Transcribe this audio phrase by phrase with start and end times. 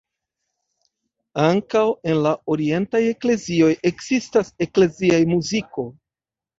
[1.43, 5.91] Ankaŭ en la orientaj eklezioj ekzistas eklezia muziko.